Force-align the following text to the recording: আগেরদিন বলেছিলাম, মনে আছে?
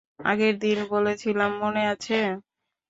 আগেরদিন 0.25 0.79
বলেছিলাম, 0.91 1.51
মনে 1.61 1.81
আছে? 1.93 2.17